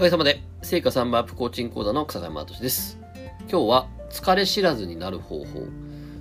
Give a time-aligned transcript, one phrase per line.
[0.00, 2.98] かげさまで、成果3倍アップコーチング講座の草山敏です。
[3.50, 5.62] 今日は、疲れ知らずになる方法っ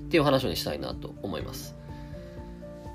[0.10, 1.78] ていう話をしたいなと思います。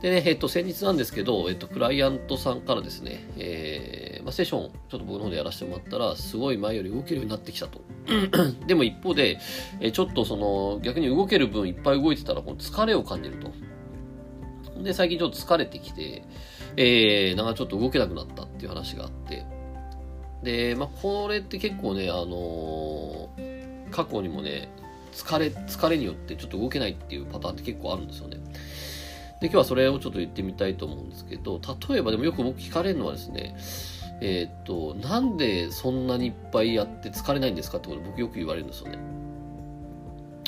[0.03, 7.81] でね、えっと、先日なんですけど、えっと、クライアントさんからですね、えー、まあ、セッション、ちょっと僕の方でやらせてもらったら、すごい前より動けるようになってきたと。
[8.69, 9.39] でも一方で、
[9.81, 13.51] えちょっとその、逆に動ける分いっぱい動いてたら、この疲れを感じると。
[14.83, 16.25] で、最近ちょっと疲れてきて、
[16.77, 19.47] えー、なんかちょっと動けなくなったっていう話があって、
[20.45, 24.69] で、まあ、これって結構ね、あのー、過去にもね、
[25.13, 28.37] 疲れ、疲れによってちょっと動けないっていうパターンって結構あるんですよね。
[29.41, 33.57] で、今日はそれをちょっと言ってみたいと思うんですけど、例えばでもよく僕聞かれるのはですね、
[34.21, 38.99] えー、っと、なんでそんなにいっぱいやって疲れないんですかってこと僕よく言われるんですよね。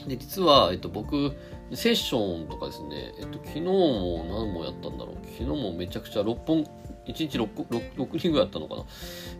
[0.06, 1.32] で、実は、えっと、僕、
[1.72, 5.16] セッションとかですね、えっと、昨日も何もやったんだろう。
[5.24, 6.64] 昨日もめちゃくちゃ6本
[7.06, 8.84] 1日 6, 6, 6人ぐらいやったのかな？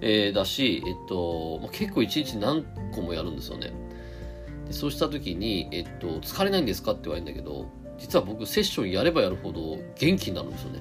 [0.00, 2.64] えー、だし、えっと、まあ、結構1日何
[2.94, 3.72] 個もやるんですよね。
[4.66, 7.66] でそうした時に、えっと、疲れないんですかって言われるんだけど、
[7.98, 10.80] 実は僕セッションやればやるほど元気になるんですよね。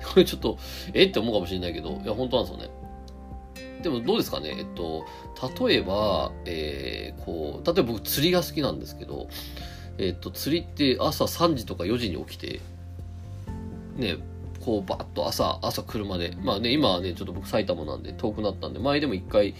[0.04, 0.58] これちょっと、
[0.92, 2.84] えって思うかもしれないけど、いや、本当なんですよね。
[3.82, 4.54] でもどうですかね？
[4.58, 5.04] えっと、
[5.66, 9.28] 例えば、えー、こう、例えば僕釣りが好きなんですけど、
[9.98, 12.60] えっと、釣りって朝3時とか4時に起きて、
[13.96, 14.16] ね、
[14.64, 19.54] こうバッと朝、朝車で、まあね、今はね、ちょっと僕埼玉なんで遠くなったんで、前でも一回、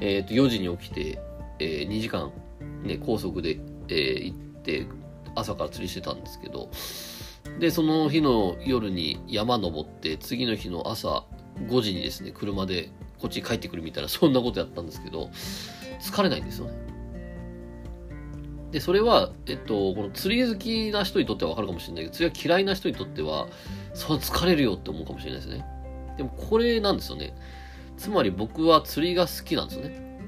[0.00, 1.20] えっ、ー、と、4時に起きて、
[1.60, 2.32] えー、2時間、
[2.82, 4.86] ね、高速で、えー、行って、
[5.36, 6.68] 朝から釣りしてたんですけど、
[7.60, 11.24] で、その日の夜に山登って、次の日の朝
[11.68, 15.30] 5時にですね、車でこっちに帰ってくるみたいな、そんなことやったんですけど、
[16.00, 16.93] 疲れないんですよね。
[18.74, 23.46] で、それは、えっと、この釣り好きな人にとってはわかるかもしれないけど、釣りが嫌いな人にとっては、
[23.92, 25.64] そう疲れるよって思うかもしれないですね。
[26.16, 27.36] でもこれなんですよね。
[27.96, 30.18] つまり僕は釣りが好きなんですよね。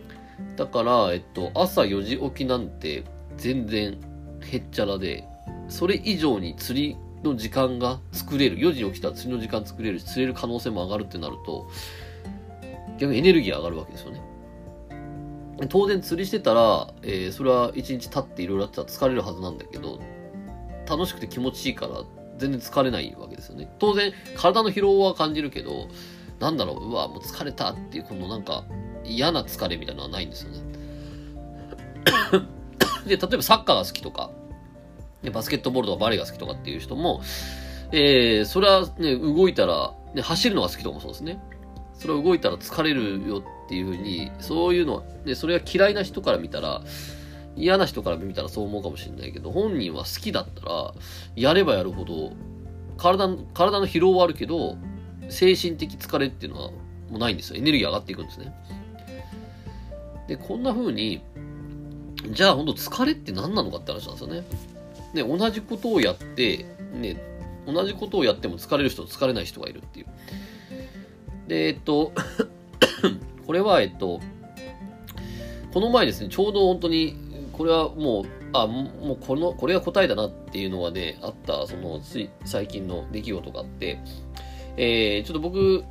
[0.55, 3.03] だから、えっと、朝4時起きなんて
[3.37, 3.99] 全然
[4.53, 5.25] へっちゃらで、
[5.69, 8.59] それ以上に釣りの時間が作れる。
[8.59, 11.69] 4時起きたら釣りの時間作れるし、釣れる可能性も上がるってなると、
[13.01, 14.23] 逆にエネルギー上がるわけですよね。
[15.69, 19.99] 当然釣りしてたら、えー、それは一日経っていろいろあったら疲れるはずなんだけど、
[20.89, 22.03] 楽しくて気持ちいいから
[22.39, 23.73] 全然疲れないわけですよね。
[23.79, 25.89] 当然、体の疲労は感じるけど、
[26.39, 28.65] なんだろう、うわ、もう疲れたっていう、このなんか
[29.05, 30.61] 嫌な疲れみたいなのはないんですよね。
[33.07, 34.31] で、例えばサッカーが好きとか、
[35.33, 37.23] バスケットボールとかバレーが好きとかっていう人も、
[37.93, 41.41] えー、それはね、動いたら、ね、走るのが好きとかもそうですね。
[41.99, 46.83] それは動いたら疲れるよっていうふうに、そういうのは、で、それが嫌いな人から見たら、
[47.57, 50.95] 嫌な人から見たらそう思うかもしれないけど、本人は好きだったら、
[51.35, 52.33] やればやるほど、
[52.99, 54.77] 体の、体の疲労はあるけど、
[55.29, 57.57] 精神的疲れっていうのはもうないんですよ。
[57.57, 58.55] エネルギー上がっていくんですね。
[60.29, 61.23] で、こんな風に、
[62.31, 64.45] じゃあ本当疲れって何なのかって話なんですよね。
[65.15, 67.17] ね、同じことをやって、ね、
[67.67, 70.07] 同じことをやっても疲れる人と疲れない人がいるっていう。
[71.47, 72.13] で、えっと、
[73.47, 74.21] これは、えっと、
[75.73, 77.15] この前ですね、ちょうど本当に、
[77.53, 83.99] これはもう、あ、もうこの、これが答えだなっていうのがね、あった、その、つい最近の出来事があって、
[84.77, 85.85] えー、ちょっと僕、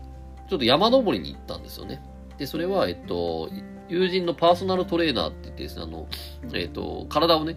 [0.50, 2.02] ちょっと山登りに行ったんですよね。
[2.38, 3.50] で、それは、えっと、
[3.88, 6.08] 友人のパーソナルトレーナーって言ってですね、あの、
[6.54, 7.56] えっと、体をね、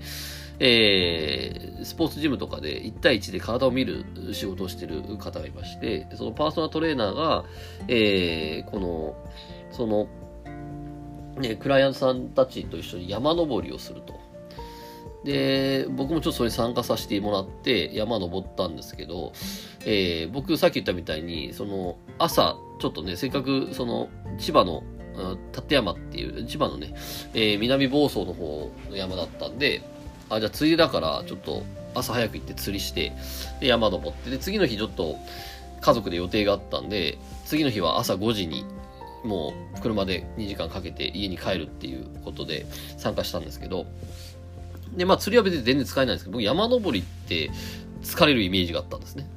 [0.60, 7.44] えー、スポーツジムとかで1対1で体を見る仕事をしてる方がいまして、そのパーソナルトレーナーが、
[7.86, 9.16] えー、この、
[9.70, 10.08] その、
[11.41, 14.19] ね、クライアントさんたちと一緒に山登りをすると。
[15.24, 19.32] で、僕もちょっとそれ参加させてもらって山登ったんですけど、
[19.84, 24.08] えー、僕さっき言ったみたいに、その朝、ちょっとね、せっかくその
[24.38, 24.82] 千葉の
[25.52, 26.94] 立山っていう、千葉のね、
[27.34, 29.82] えー、南房総の方の山だったんで、
[30.28, 31.62] あ、じゃあ釣りだから、ちょっと
[31.94, 33.12] 朝早く行って釣りして、
[33.61, 35.16] で、山登って、で、次の日ちょっと
[35.81, 38.64] 家族で予定があったんで、次の日は朝5時に、
[39.25, 42.67] もう車で2時間かけて家に帰るっていうことで
[42.99, 43.87] 参加したんですけど、
[44.97, 47.50] で、まあ釣りは別に全然使えないんですけど、僕山登りって
[48.02, 49.29] 疲れるイメージがあったんですね。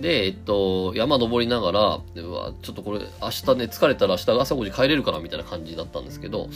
[0.00, 6.48] で、えっと、山登りながら、でわちょっとこれ、明日ね、疲れたら明日朝5時帰れるかなみたいな感じだったんですけど、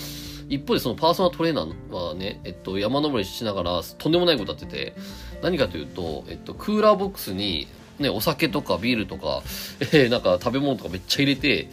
[0.48, 4.94] 一方でそのパーソナルトレーナーはね、えっと、山登りしながら、とんでもないことやってて、
[5.42, 9.42] 何かというと、えっと、クーラーボックスに、ね、お酒とかビールとか、
[9.92, 11.70] えー、なんか食べ物とかめっちゃ入れて、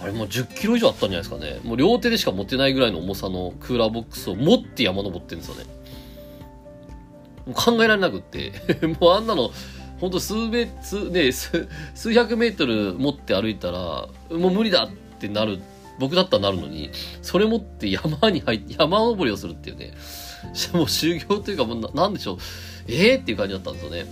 [0.00, 1.60] あれもう10キロ以上あったんじゃないですかね。
[1.62, 5.64] もう両手でしか持ってないぐらいの重さのクーラーボックスを持って山登ってるんですよね。
[7.46, 8.52] もう考えられなくって。
[9.00, 9.52] もうあんなの、
[10.00, 15.58] ほんと数メ数、ね、数数百メートル持って歩いたら、もう無理だってなる、
[15.98, 16.90] 僕だったらなるのに、
[17.22, 19.92] それ持って山に入って、山登りをするっていうね、
[20.72, 22.38] もう修行というか、もうなんでしょう、
[22.88, 24.06] ええー、っていう感じだったんですよね。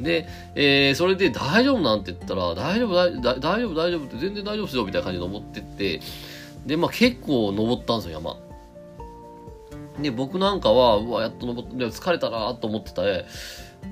[0.00, 6.00] で、えー、それで大丈夫なんて言ったら、大丈夫、大丈夫、大丈夫、大丈夫って全然大丈夫ですよ、みたいな感じで登ってって、
[6.66, 8.36] で、まあ結構登ったんですよ、山。
[10.00, 13.24] で、僕なんかは、うわ、やっと登って、疲れたなと思ってたね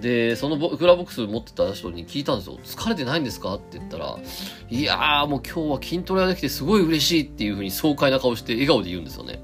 [0.00, 2.58] で、そのクラボックス持ってた人に聞いたんですよ。
[2.62, 3.54] 疲れてないんですか？
[3.54, 4.18] って言ったら、
[4.68, 9.42] いやーもう今日は筋トレができてすごい嬉しいっていう風に爽快な顔して笑顔で言うんですよね。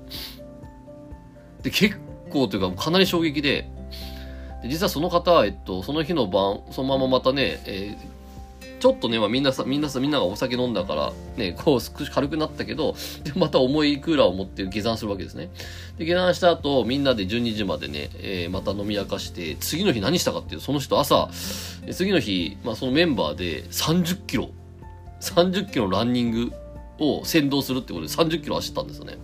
[1.62, 1.99] で、結
[2.31, 3.70] 構というかかなり衝撃で、
[4.62, 8.19] で実はその方は、えっと、その日の晩、そのまままたね、えー
[8.80, 15.50] ちょっとね、まあ、みんなさ、みんなさ、みんながお酒飲んだから、ね、こう、少し軽くなったけど、で、また重いクーラーを持って下山するわけですね。
[15.98, 21.28] で、下山した後、みんなで12時までね、えー、また飲み明かして、次の日何したかっていう、その人朝、
[21.92, 24.48] 次の日、まあ、そのメンバーで30キロ、
[25.20, 26.52] 30キロのランニング
[26.98, 29.18] を先導するってことで30キロ走ったんですよね。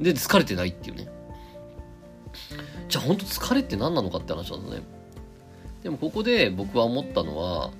[0.00, 1.08] で、疲れてないっていうね。
[2.88, 4.82] じゃあ本当疲れって何なのかって話なんですね。
[5.84, 7.70] でもここで僕は思ったのは、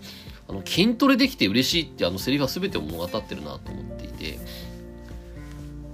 [0.50, 4.37] あの筋トレできて嬉しいってあのセリフは全てを物語ってるなと思っていて、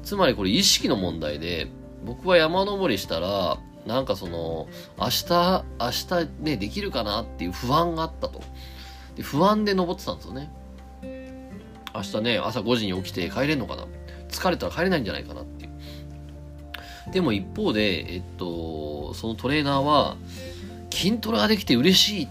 [0.02, 1.68] つまりこれ意識の問題で、
[2.06, 4.66] 僕は山登りしたら、なんかその、
[4.98, 8.40] 明日、明日ね、できるかなっていう不安があったと。
[9.14, 10.50] で不安で登ってたんですよね。
[11.94, 13.84] 明日ね、朝5時に起きて帰れんのかな
[14.30, 17.12] 疲れたら帰れないんじゃないかなっていう。
[17.12, 20.16] でも一方で、えっと、そのトレーナーは、
[20.90, 22.28] 筋トレができて嬉しいっ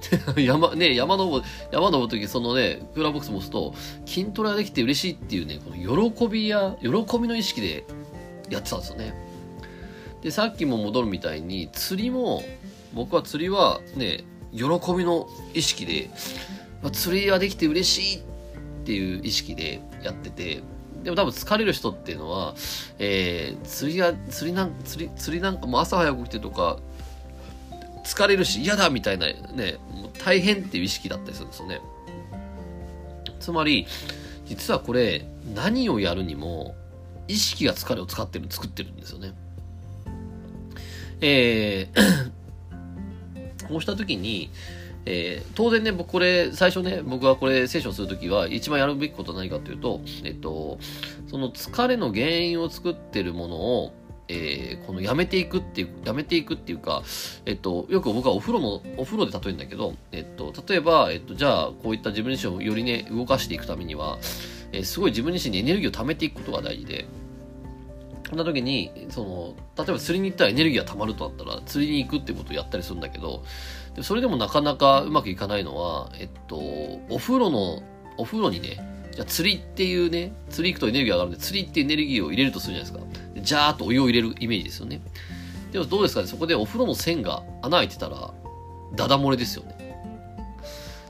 [0.36, 3.74] 山、ね、山登る、山登るとき、そのね、クーラーボックス持つと、
[4.06, 6.88] 筋トレができて嬉しいっていうね、この喜びや、喜
[7.18, 7.84] びの意識で
[8.48, 9.14] やってたんですよね。
[10.22, 12.42] で、さっきも戻るみたいに、釣りも、
[12.92, 14.64] 僕は釣りはね、喜
[14.94, 16.10] びの意識で、
[16.82, 18.20] まあ、釣りができて嬉しいっ
[18.84, 20.62] ていう意識でやってて、
[21.02, 22.54] でも多分疲れる人っていうのは、
[22.98, 26.78] えー、釣りが、釣りなん、釣り、釣りなんかも朝早く来てとか、
[28.10, 31.80] 疲れるし嫌だみたいなね、もう大変っていう意識だったりするんですよね。
[33.38, 33.86] つまり、
[34.46, 35.24] 実はこれ、
[35.54, 36.74] 何をやるにも、
[37.28, 39.32] 意識が疲れを使ってる、作ってるんですよね。
[41.20, 42.30] えー、
[43.68, 44.50] こうした時に、
[45.06, 50.80] えー、当然ね、僕これ、最初ね、僕はこれセッションするときは、一番やるべきことは何かというと、えっと、
[51.28, 53.92] その疲れの原因を作ってるものを、
[54.32, 57.02] えー、このやめていくっていう、やめていくっていうか、
[57.46, 64.18] えっと、よく僕はお風呂の、お風呂で例えるんだけど、えっと、例えば、えっと、じゃあ、こういった自分自身をよりね、動かしていくためには、
[64.72, 67.06] えー、すごい自分自身にエネルギーを貯めていくことが大事で、
[68.28, 73.42] そんな時に、その、例えば釣りに行ったらエネルギーが溜まるとなったら、釣りに行くってことをやったりするんだけど、
[73.96, 77.82] でそれでもなかなかうまくいかないのは、えっと、お風呂の、
[78.16, 83.42] お風呂にね、ゃ釣りっていうね、釣り行くとエネルギー上がるんで、釣りってエネルギーを入れるとするじゃないですか。
[83.42, 85.00] ジャーっとお湯を入れるイメージですよね。
[85.72, 88.32] でもどうですかね、そこでお風呂の線が穴開いてたら、
[88.94, 89.80] ダダ漏れですよね。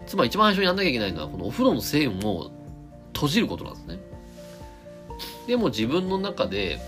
[0.07, 2.51] つまり一番最初にやんなきゃいけないのは、このお風呂の線を
[3.15, 3.99] 閉じることなんですね。
[5.47, 6.81] でも自分の中で、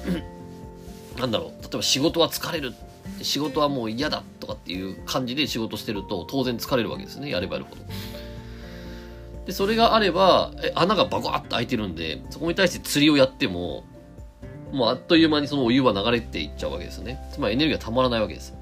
[1.18, 2.74] なんだろう、例えば仕事は疲れる。
[3.20, 7.30] 仕事はもう嫌だとかっていう感じで仕事してると当然疲れるわけですね。
[7.30, 7.82] やればやるほど。
[9.46, 13.84] で、それがあれば、え穴がバコッと開いてるんで、そこに対して釣りをやっても、
[14.72, 17.18] もうあっという間にそのお湯は流れていっちゃうわけですね。
[17.32, 18.54] つまりエネルギーがたまらないわけです。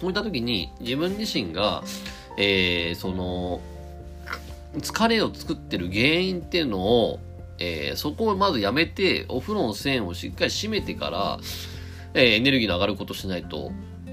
[0.00, 1.82] そういった時に自分自身が、
[2.36, 3.60] えー、その、
[4.76, 7.20] 疲れを作ってる原因っていうのを、
[7.58, 11.38] えー、そこをまずやめて、お風呂の線をしっかり閉めてから、
[12.14, 13.72] えー、エネルギーの上がることしないと、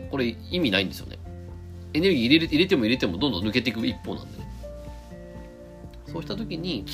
[0.10, 1.20] これ意味ないんですよね。
[1.94, 4.35] エネルギー入れ入れても入れてもどんどん抜けていく一方なんで。
[6.12, 6.86] そうした時に、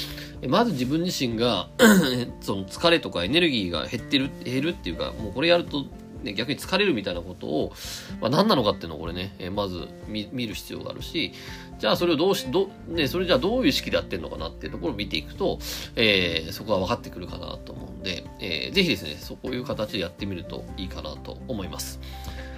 [0.48, 1.70] まず自分自身が
[2.42, 5.86] その疲れとかエネルギーが減ってる、減るっていうか、もうこれやると、
[6.24, 7.74] ね、逆に疲れるみたいなことを、
[8.22, 11.34] まあ、何なのかっていうのをこれね、えまず見る必要があるし、
[11.80, 15.58] じゃあそれをどうし、ど、ね、それじゃあどういう意識でやってるのかなっていうところを見ていくと、
[15.96, 22.00] えー、そこは分かってくるかなと思うんで、えー、ぜひですね、そういう形でやってみるといいかなと思います。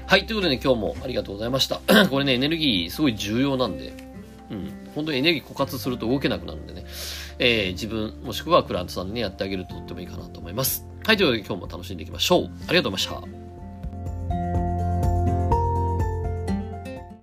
[0.06, 1.80] はい、ということでね、今日もありがとうございました。
[2.12, 4.13] これね、エネルギーすごい重要なんで、
[4.54, 6.86] うん、本当にエネルギー枯渇すると動けなくなるんでね、
[7.40, 10.86] えー、自分もしくはクライアントさんに、やってあげるととってもいいかなと思います。
[11.06, 12.44] はい、ということで今日も楽しんでいきましょう。
[12.44, 13.43] ありがとうございました。